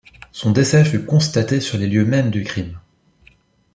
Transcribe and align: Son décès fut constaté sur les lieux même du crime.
Son 0.31 0.49
décès 0.49 0.83
fut 0.83 1.05
constaté 1.05 1.59
sur 1.61 1.77
les 1.77 1.85
lieux 1.85 2.05
même 2.05 2.31
du 2.31 2.43
crime. 2.43 2.79